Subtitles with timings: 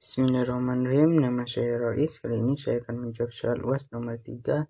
[0.00, 1.20] Bismillahirrahmanirrahim.
[1.20, 2.24] Nama saya Rois.
[2.24, 4.64] Kali ini saya akan menjawab soal UAS nomor 3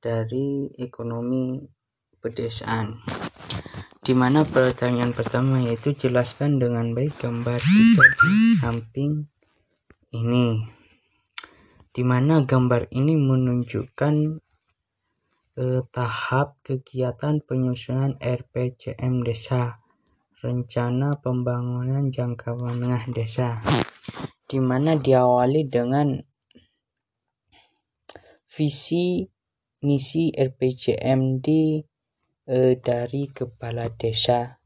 [0.00, 1.60] dari ekonomi
[2.16, 2.96] pedesaan.
[4.00, 9.28] Di mana pertanyaan pertama yaitu jelaskan dengan baik gambar tiga di samping
[10.16, 10.64] ini.
[11.92, 14.14] Di mana gambar ini menunjukkan
[15.60, 19.84] eh, tahap kegiatan penyusunan RPJM desa,
[20.40, 23.60] rencana pembangunan jangka menengah desa
[24.50, 26.18] di mana diawali dengan
[28.50, 29.22] visi
[29.86, 31.46] misi RPJMD
[32.50, 34.58] eh, dari kepala desa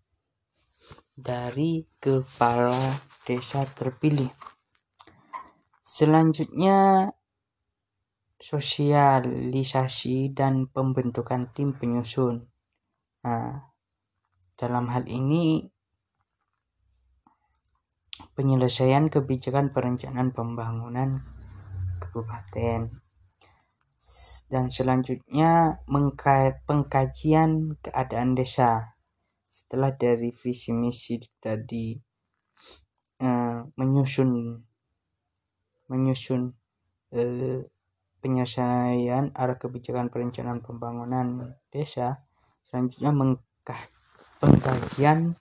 [1.14, 2.74] dari kepala
[3.22, 4.34] desa terpilih.
[5.78, 7.06] Selanjutnya
[8.42, 12.50] sosialisasi dan pembentukan tim penyusun.
[13.22, 13.70] Nah,
[14.58, 15.70] dalam hal ini
[18.34, 21.22] penyelesaian kebijakan perencanaan pembangunan
[22.02, 22.90] kabupaten.
[24.52, 25.80] Dan selanjutnya
[26.68, 28.98] pengkajian keadaan desa.
[29.48, 31.94] Setelah dari visi misi tadi
[33.22, 34.30] uh, menyusun
[35.88, 36.42] menyusun
[37.14, 37.60] uh,
[38.18, 42.24] penyelesaian arah kebijakan perencanaan pembangunan desa
[42.64, 43.12] selanjutnya
[44.40, 45.36] pengkajian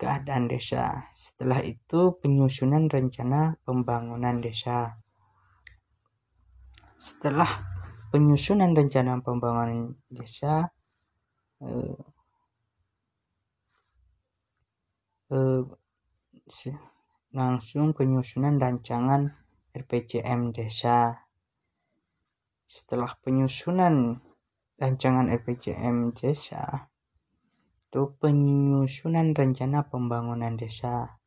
[0.00, 1.04] keadaan desa.
[1.12, 4.96] Setelah itu penyusunan rencana pembangunan desa.
[6.96, 7.60] Setelah
[8.08, 10.72] penyusunan rencana pembangunan desa
[11.60, 12.00] eh,
[15.28, 15.62] eh,
[17.30, 19.30] langsung penyusunan rancangan
[19.70, 21.28] RPJM desa.
[22.66, 24.18] Setelah penyusunan
[24.80, 26.89] rancangan RPJM desa,
[27.90, 31.18] itu penyusunan rencana pembangunan desa.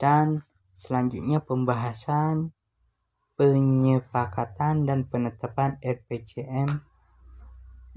[0.00, 0.40] Dan
[0.72, 2.56] selanjutnya pembahasan
[3.36, 6.72] penyepakatan dan penetapan RPJM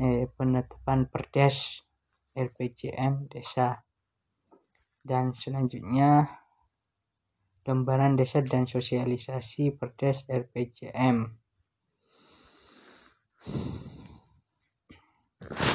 [0.03, 1.87] eh, penetapan perdes
[2.35, 3.87] RPJM desa.
[4.99, 6.27] Dan selanjutnya
[7.63, 11.46] lembaran desa dan sosialisasi perdes RPJM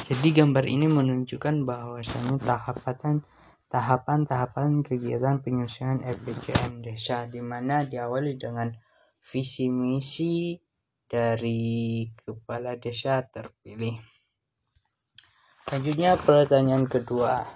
[0.03, 3.23] Jadi gambar ini menunjukkan bahwasannya tahapan
[3.71, 8.67] tahapan-tahapan kegiatan penyusunan RPJM desa di mana diawali dengan
[9.23, 10.59] visi misi
[11.07, 13.95] dari kepala desa terpilih.
[15.63, 17.47] Selanjutnya pertanyaan kedua.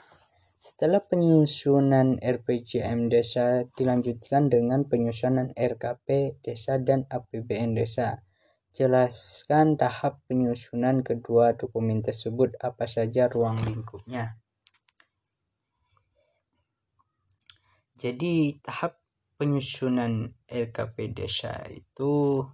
[0.57, 8.23] Setelah penyusunan RPJM desa dilanjutkan dengan penyusunan RKP desa dan APBN desa.
[8.77, 14.37] Jelaskan tahap penyusunan kedua dokumen tersebut, apa saja ruang lingkupnya.
[17.97, 19.01] Jadi tahap
[19.41, 22.45] penyusunan RKP desa itu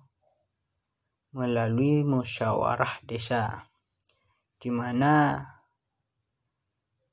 [1.36, 3.68] melalui musyawarah desa
[4.56, 5.44] di mana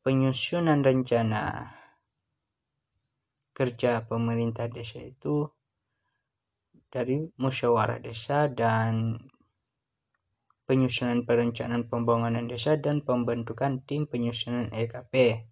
[0.06, 1.74] penyusunan rencana
[3.50, 5.50] kerja pemerintah desa itu
[6.90, 9.16] dari musyawarah desa dan
[10.66, 15.46] penyusunan perencanaan pembangunan desa dan pembentukan tim penyusunan EKP.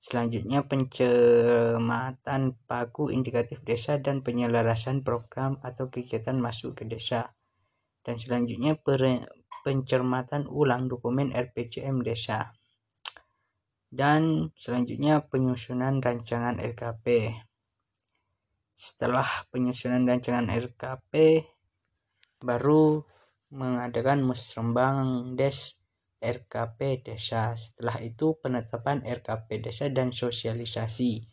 [0.00, 7.36] Selanjutnya pencermatan paku indikatif desa dan penyelarasan program atau kegiatan masuk ke desa.
[8.00, 8.80] Dan selanjutnya
[9.60, 12.56] pencermatan ulang dokumen RPJM desa.
[13.92, 17.36] Dan selanjutnya penyusunan rancangan RKP.
[18.80, 21.44] Setelah penyusunan rancangan RKP,
[22.40, 23.04] baru
[23.52, 25.76] mengadakan musrembang des
[26.16, 27.52] RKP desa.
[27.60, 31.28] Setelah itu penetapan RKP desa dan sosialisasi.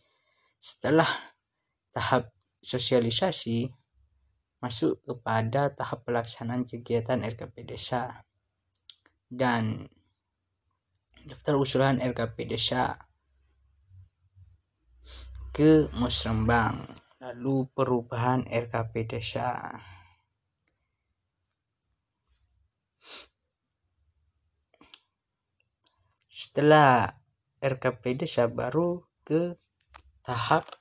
[0.59, 1.07] Setelah
[1.95, 3.71] tahap sosialisasi,
[4.59, 8.27] masuk kepada tahap pelaksanaan kegiatan RKP desa.
[9.23, 9.87] Dan
[11.23, 13.07] daftar usulan RKP desa
[15.55, 19.67] ke musrembang lalu perubahan RKP desa.
[26.31, 27.11] Setelah
[27.59, 29.59] RKP desa baru ke
[30.23, 30.71] tahap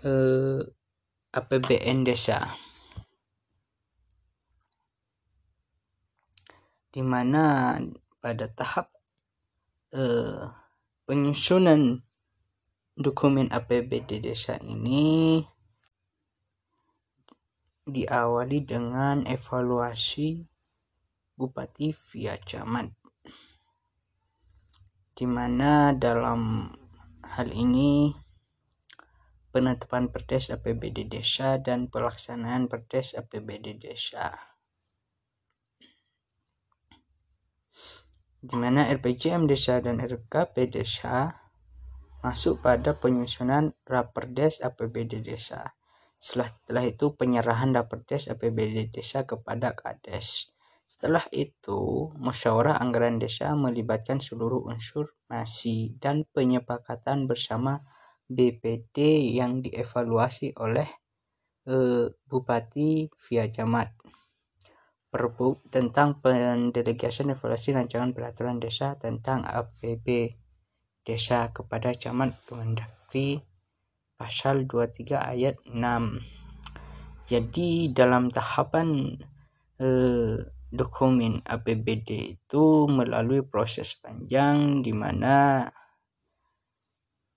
[0.00, 0.64] eh,
[1.36, 2.40] APBN desa.
[6.88, 7.76] Di mana
[8.16, 8.88] pada tahap
[9.92, 10.48] eh,
[11.04, 12.00] penyusunan
[12.94, 15.42] dokumen APBD desa ini
[17.84, 20.46] diawali dengan evaluasi
[21.34, 22.88] bupati via camat
[25.14, 26.70] di mana dalam
[27.22, 28.10] hal ini
[29.54, 34.34] penetapan Perdes APBD Desa dan pelaksanaan Perdes APBD Desa.
[38.44, 41.43] Di mana RPJM Desa dan RKP Desa
[42.24, 45.76] masuk pada penyusunan Raperdes APBD Desa.
[46.16, 50.48] Setelah, setelah itu penyerahan Raperdes APBD Desa kepada Kades.
[50.88, 57.84] Setelah itu, musyawarah anggaran desa melibatkan seluruh unsur masih dan penyepakatan bersama
[58.28, 60.88] BPD yang dievaluasi oleh
[61.68, 63.96] eh, Bupati via Camat.
[65.08, 70.36] Perbu tentang pendelegasian evaluasi rancangan peraturan desa tentang APB
[71.04, 73.38] desa kepada Camat Kemendagri
[74.16, 75.76] pasal 23 ayat 6.
[77.28, 79.20] Jadi dalam tahapan
[79.78, 80.40] eh,
[80.74, 85.68] dokumen APBD itu melalui proses panjang di mana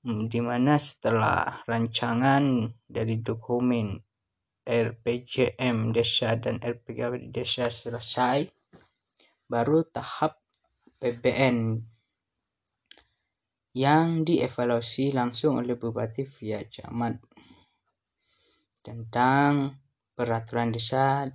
[0.08, 4.00] di mana setelah rancangan dari dokumen
[4.68, 8.48] RPJM desa dan RPKB desa selesai,
[9.48, 10.44] baru tahap
[11.00, 11.80] PBN
[13.78, 17.22] yang dievaluasi langsung oleh Bupati via camat
[18.82, 19.78] tentang
[20.18, 21.30] peraturan desa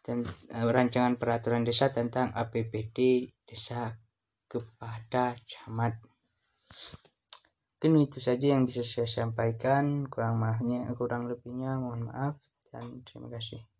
[0.00, 3.92] dan eh, rancangan peraturan desa tentang APBD desa
[4.48, 6.00] kepada camat.
[7.76, 10.10] Mungkin itu saja yang bisa saya sampaikan.
[10.10, 12.34] Kurang maafnya, kurang lebihnya mohon maaf
[12.74, 13.75] dan terima kasih.